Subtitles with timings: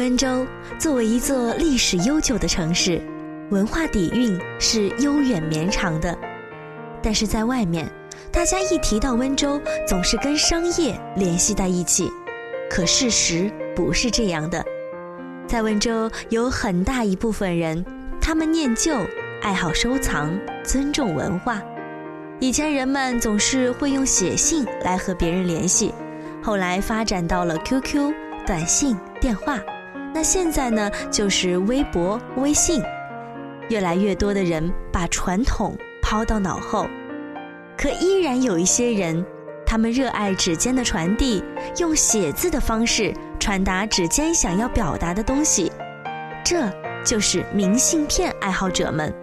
[0.00, 0.46] 温州
[0.78, 3.02] 作为一座历史悠久的城市，
[3.50, 6.16] 文化底蕴是悠远绵长的。
[7.02, 7.86] 但是在外面，
[8.32, 12.10] 大家一提到温州，总是跟商业联系在一起。
[12.70, 14.64] 可事实不是这样的，
[15.46, 17.84] 在温州有很大一部分人，
[18.22, 18.96] 他们念旧，
[19.42, 21.60] 爱好收藏，尊重文化。
[22.38, 25.92] 以前人们总是会用写信来和别人联系，
[26.42, 28.14] 后来发展到了 QQ、
[28.46, 29.60] 短信、电话。
[30.12, 32.82] 那现在呢，就是微博、微信。
[33.68, 36.88] 越来越多的人把传统抛到脑后，
[37.78, 39.24] 可依然有一些人，
[39.64, 41.40] 他们热爱指尖的传递，
[41.78, 45.70] 用写字的方式传达指尖想要表达的东西。
[46.44, 46.68] 这
[47.04, 49.14] 就是明信片爱好者们。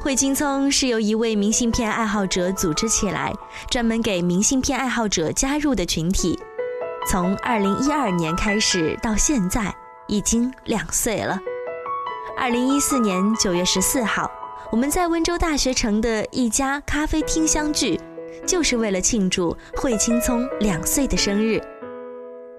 [0.00, 3.30] 汇青葱是由一位明信片爱好者组织起来，
[3.70, 6.40] 专门给明信片爱好者加入的群体。
[7.08, 9.74] 从二零一二年开始到现在，
[10.06, 11.38] 已经两岁了。
[12.36, 14.30] 二零一四年九月十四号，
[14.70, 17.98] 我们在温州大学城的一家咖啡厅相聚，
[18.46, 21.60] 就是为了庆祝惠青葱两岁的生日。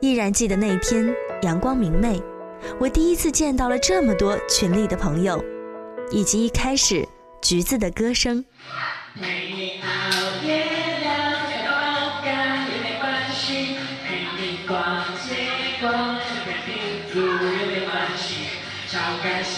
[0.01, 2.21] 依然记得那天阳光明媚，
[2.79, 5.43] 我第一次见到了这么多群里的朋友，
[6.11, 7.07] 以及一开始
[7.41, 8.43] 橘子的歌声。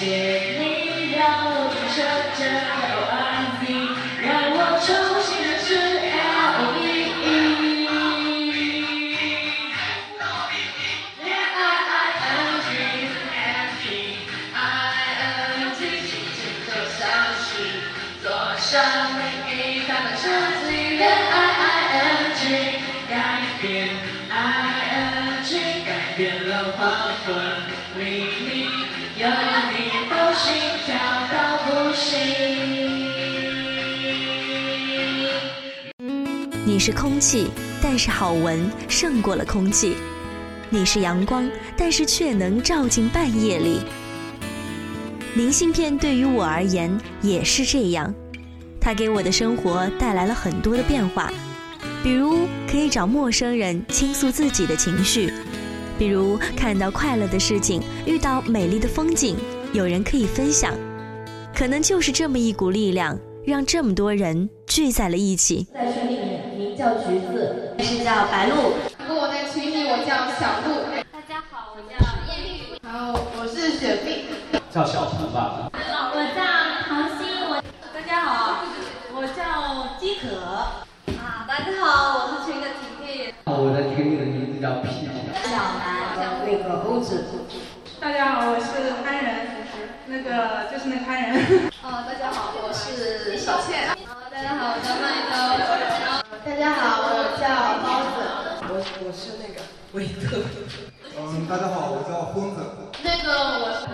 [0.04, 0.10] 谢
[0.60, 2.04] 你让我重生
[2.36, 3.64] 这 L I V，
[4.22, 4.92] 让我重
[5.24, 6.78] 新认识 L E
[7.24, 7.26] E。
[11.24, 12.36] 恋爱 I N
[12.68, 12.70] G
[13.32, 13.40] N
[13.80, 13.84] G
[14.54, 14.58] I
[15.22, 16.38] N G，轻轻
[16.68, 17.00] 就像
[17.40, 17.48] 是
[18.22, 18.72] 坐上
[36.86, 37.48] 是空气，
[37.82, 39.94] 但是好闻胜过了空气；
[40.70, 43.80] 你是阳光，但是却能照进半夜里。
[45.34, 48.14] 明信片对于我而言也是这样，
[48.82, 51.32] 它给我的生活带来了很多的变化，
[52.04, 52.40] 比如
[52.70, 55.32] 可以找陌生人倾诉自己的情绪，
[55.98, 59.38] 比如看到快乐的事情，遇到美丽的风景。
[59.72, 60.74] 有人可以分享，
[61.56, 65.66] 可能就是这么一股力量，让这么多人聚在了一起。
[66.74, 68.74] 名叫橘子，是叫白鹿。
[69.08, 70.90] 我在群里，我叫小鹿。
[71.14, 71.94] 大家好，我叫
[72.34, 72.80] 艳丽。
[72.82, 74.26] 然后我是雪碧，
[74.72, 75.70] 叫小陈吧。
[75.72, 76.42] 我叫
[76.90, 77.46] 唐鑫。
[77.48, 77.62] 我
[77.94, 78.64] 大家好，
[79.14, 80.34] 我叫饥渴。
[81.22, 83.32] 啊，大家好，我是群的婷婷。
[83.46, 85.08] 我的群里的名字叫屁。
[85.46, 87.24] 小南，叫那个欧子。
[88.00, 89.46] 大家好，我是安然。
[90.08, 91.70] 那个就是那潘人。
[91.84, 92.53] 哦，大家好，
[99.04, 99.60] 我我是那个
[99.92, 100.38] 维特。
[101.18, 102.62] 嗯，大家好，我叫疯子。
[103.04, 103.88] 那个我是。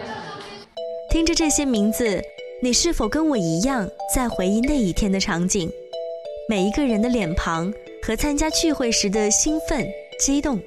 [1.09, 2.21] 听着这些名字，
[2.61, 5.71] 你是否跟我一样在回忆那一天的场景？
[6.47, 9.87] 每一个人的脸庞和参加聚会时的兴奋、
[10.19, 10.59] 激动。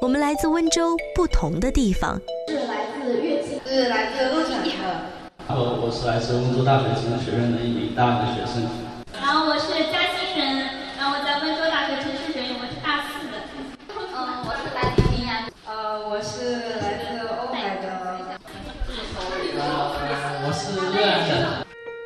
[0.00, 2.20] 我们来自温州不同的地方。
[2.48, 4.70] 是来自乐器，是来自陆产的。
[5.48, 8.68] 我我是来自温州大学城市学院的一名大二的学生。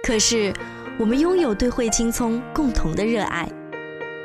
[0.04, 0.52] 可是，
[0.98, 3.48] 我们拥有对惠青葱共同的热爱。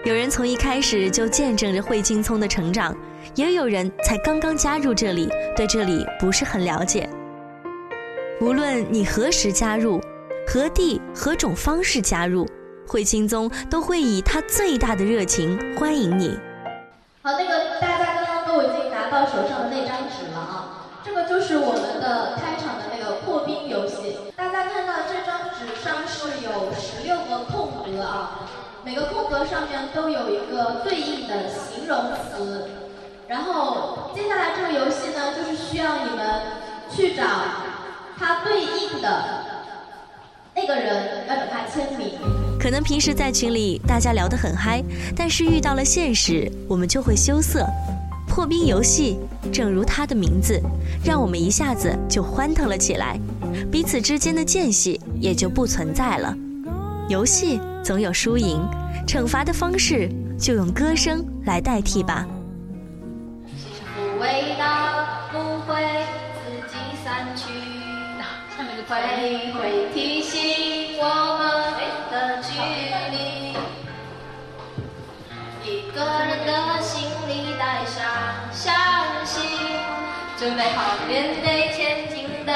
[0.04, 2.94] 有人从一开始就见证着惠青葱的成长，
[3.34, 7.10] 也有人才刚刚加入这里，对这里不是很了解。
[8.42, 10.02] 无论你何时加入，
[10.46, 12.46] 何地何种方式加入，
[12.86, 16.38] 惠青葱都会以他最大的热情欢迎你。
[17.22, 22.59] 好，那个大家刚刚都已经拿到手上的那张纸了啊，这个就是我们的开
[28.84, 32.70] 每个空格上面都有一个对应的形容词，
[33.28, 36.42] 然后接下来这个游戏呢，就是需要你们
[36.90, 37.24] 去找
[38.18, 39.46] 它对应的
[40.56, 42.20] 那个人，要找他签名。
[42.60, 44.84] 可能平时在群里大家聊得很嗨，
[45.16, 47.66] 但是遇到了现实，我们就会羞涩。
[48.28, 49.18] 破冰游戏，
[49.52, 50.62] 正如它的名字，
[51.04, 53.20] 让我们一下子就欢腾了起来，
[53.72, 56.36] 彼此之间的间隙也就不存在了。
[57.10, 58.62] 游戏总有输赢，
[59.08, 60.08] 惩罚的方式
[60.38, 62.28] 就用歌声来代替吧。
[64.22, 64.66] 味道
[65.32, 65.82] 不会
[66.38, 67.50] 自己散去，
[68.88, 68.94] 会
[69.54, 71.04] 会提醒我
[71.40, 71.74] 们
[72.12, 72.50] 的距
[73.12, 73.18] 离。
[75.66, 78.06] 一个人的心里带上
[78.52, 78.72] 相
[79.26, 79.42] 信，
[80.38, 82.54] 准备好面对前进的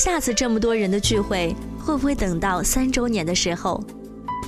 [0.00, 3.84] 下次这么多人的聚会会不会等到三周年的时候？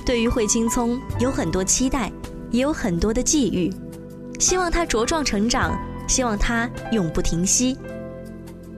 [0.03, 2.11] 对于惠青葱有很多期待，
[2.49, 3.71] 也有很多的寄予，
[4.39, 7.77] 希望它茁壮成长，希望它永不停息。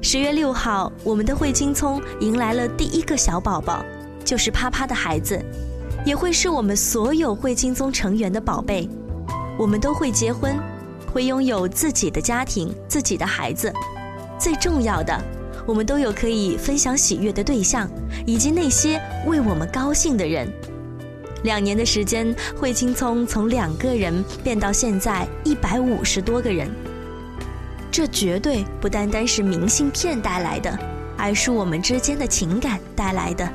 [0.02, 3.82] 十月六号，我们的惠青葱迎来了第一个小宝宝，
[4.26, 5.42] 就是啪啪的孩子，
[6.06, 8.90] 也会是我们所有惠青葱成员的宝贝。
[9.58, 10.54] 我们都会结婚，
[11.14, 13.72] 会拥有自己的家庭、自己的孩子。
[14.38, 15.18] 最重要的，
[15.66, 17.90] 我们都有可以分享喜悦的对象，
[18.26, 20.48] 以及那些为我们高兴的人。
[21.44, 26.70] 两年的时间，惠青聪从两个人变到现在一百五十多个人。
[27.92, 30.78] 这绝对不单单是明信片带来的，
[31.18, 33.48] 而是我们之间的情感带来的。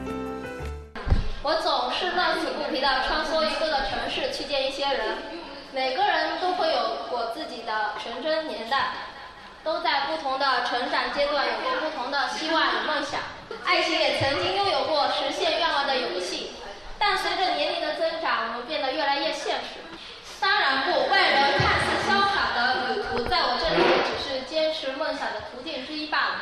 [9.62, 13.20] 都在不同的成长阶段有过不同的希望与梦想，
[13.64, 16.52] 爱情也曾经拥有过实现愿望的勇气，
[16.98, 19.80] 但随着年龄的增长，我们变得越来越现实。
[20.40, 26.34] 当然不，外人看似潇洒的旅途，在我这里也只是坚持梦想的途径之一罢了。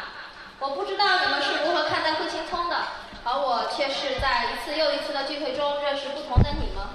[0.60, 2.76] 我不知道你们是如何看待惠青葱的，
[3.24, 6.86] 而我却是在一次又一次的聚会中认识不同的你们。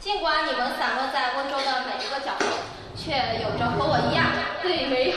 [0.00, 2.48] 尽管你们散落在温州的每一个角落，
[2.96, 3.12] 却
[3.44, 4.25] 有着和我一样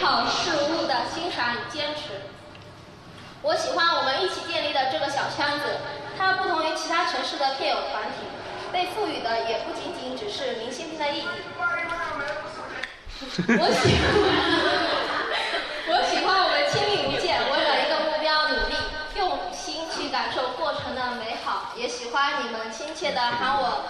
[0.09, 2.01] 好事物的欣赏与坚持。
[3.43, 5.65] 我喜欢我们一起建立的这个小圈子，
[6.17, 8.25] 它不同于其他城市的片友团体，
[8.73, 11.27] 被赋予的也不仅仅只是明信片的意义。
[13.49, 14.09] 我喜欢，
[15.93, 18.73] 我喜欢我们亲密无间，为了一个目标努力，
[19.15, 21.73] 用心去感受过程的美好。
[21.77, 23.85] 也喜欢你们亲切的喊我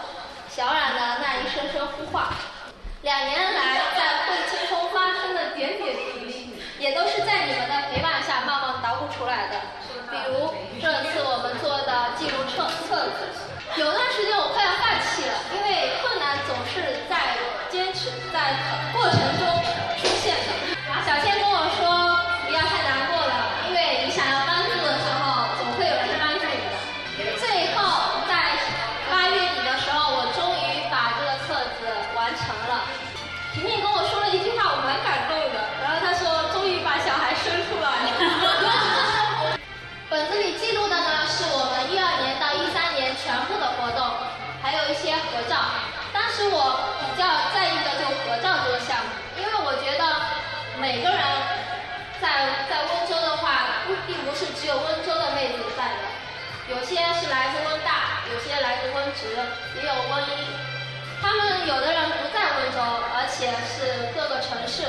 [0.50, 2.26] 小冉的那一声声呼唤。
[3.04, 3.69] 两年来，
[59.20, 59.36] 殖，
[59.76, 60.48] 也有瘟疫。
[61.22, 62.80] 他们有的人不在温州，
[63.12, 64.88] 而且是各个城市。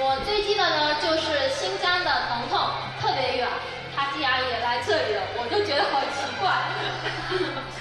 [0.00, 2.56] 我最近的呢，就是新疆的彤彤，
[2.96, 3.46] 特别远，
[3.94, 6.48] 他既然也来这里了，我就觉得好奇怪。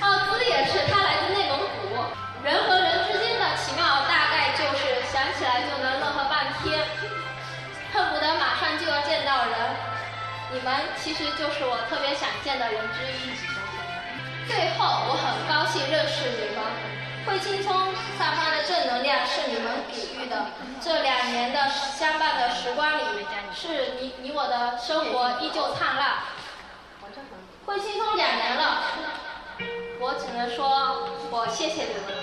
[0.03, 1.95] 奥兹也是，他来自内蒙古。
[2.43, 6.83] 人和人之间的奇妙，大概就是想起来就能乐呵半天，
[7.93, 9.55] 恨不得马上就要见到人。
[10.51, 13.56] 你们其实就是我特别想见的人之一。
[14.47, 16.63] 最后，我很高兴认识你们。
[17.27, 20.47] 惠青葱散发的正能量是你们给予的。
[20.81, 23.01] 这两年的相伴的时光里，
[23.53, 26.23] 是你你我的生活依旧灿烂。
[27.65, 28.83] 惠青葱两年了，
[29.99, 32.15] 我只能说我谢谢你们。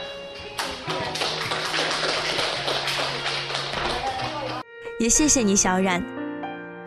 [4.98, 6.02] 也谢谢你，小冉。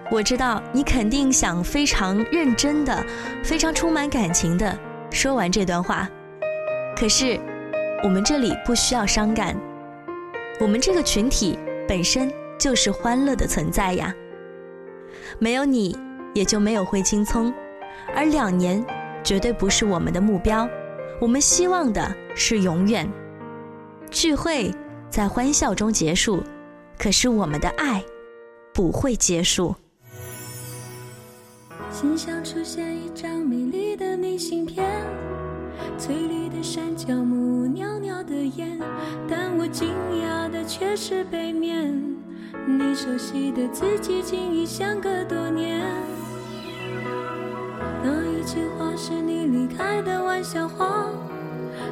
[0.09, 3.05] 我知道你肯定想非常认真的、
[3.43, 4.75] 非常充满感情的
[5.17, 6.07] 说完这段话，
[6.95, 7.39] 可是。
[8.03, 9.57] 我们这里不需要伤感，
[10.59, 11.57] 我们这个群体
[11.87, 14.13] 本身就是欢乐的存在呀。
[15.39, 15.97] 没有你，
[16.35, 17.51] 也就没有灰青葱，
[18.15, 18.85] 而两年
[19.23, 20.69] 绝对不是我们的目标，
[21.19, 23.09] 我们希望的是永远。
[24.11, 24.71] 聚会
[25.09, 26.43] 在欢笑中结束，
[26.99, 28.05] 可是我们的爱
[28.75, 29.75] 不会结束。
[31.99, 34.85] 心上出现一张美丽的明信片。
[35.97, 38.77] 翠绿的山脚木，袅袅的烟，
[39.27, 39.87] 但我惊
[40.21, 41.99] 讶的却是背面，
[42.67, 45.83] 你熟悉的字迹竟已相隔多年。
[48.03, 51.07] 那一句话是你离开的玩笑话，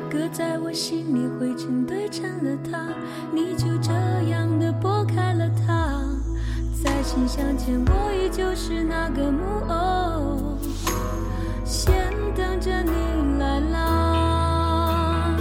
[0.07, 2.93] 搁在我心里灰尘堆成了塔，
[3.33, 3.91] 你就这
[4.29, 6.00] 样的拨开了它，
[6.83, 9.54] 在信箱前我依旧是那个木
[12.65, 15.36] 着你来啦。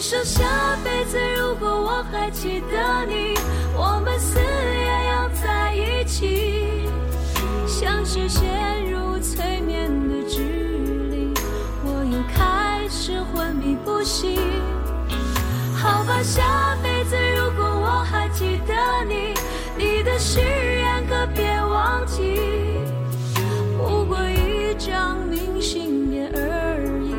[0.00, 0.44] 说下
[0.84, 3.38] 辈子，如果我还记得你，
[3.74, 6.90] 我们死也要在一起。
[7.66, 10.42] 像是陷入催眠的指
[11.10, 11.32] 令，
[11.84, 14.36] 我又开始昏迷不醒。
[15.74, 18.74] 好吧，下辈子如果我还记得
[19.08, 19.32] 你，
[19.78, 22.73] 你的誓言可别忘记。
[25.64, 27.14] 信念而已，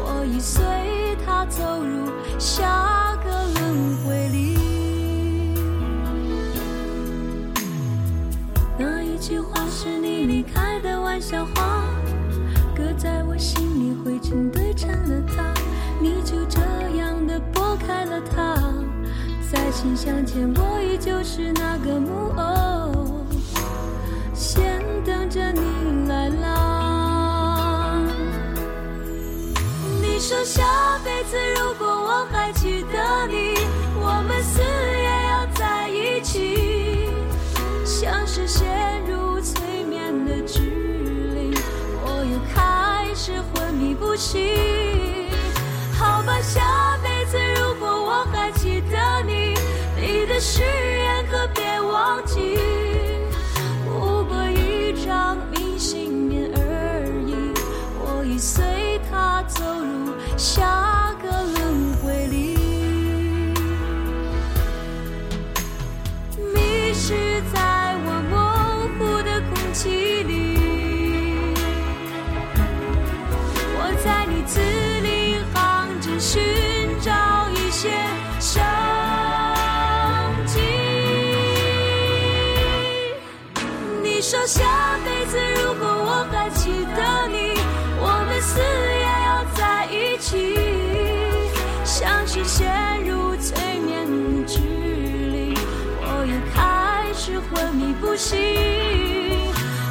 [0.00, 0.64] 我已随
[1.22, 2.10] 他走入。
[2.38, 4.56] 下个轮回里，
[8.78, 11.84] 那一句话是你离开的玩笑话，
[12.74, 15.52] 搁在我心里灰尘堆成了塔，
[16.00, 16.60] 你就这
[16.96, 18.56] 样的拨开了它，
[19.52, 23.26] 在信箱前我依旧是那个木偶，
[24.34, 25.60] 先等着你
[30.44, 31.84] 下辈子如果。
[31.86, 33.53] 我还记得你，
[60.54, 60.83] 想
[91.84, 92.66] 像是陷
[93.04, 95.54] 入催眠的距离
[96.00, 98.38] 我也开始昏迷不醒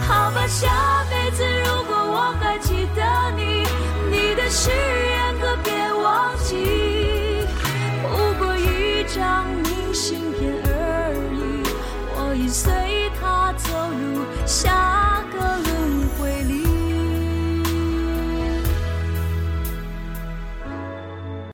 [0.08, 3.66] 好吧下辈子如果我还记得你
[4.12, 7.48] 你的誓言可别忘记
[8.02, 11.64] 不过一张明信片而已
[12.16, 12.72] 我已随
[13.20, 15.03] 它走入下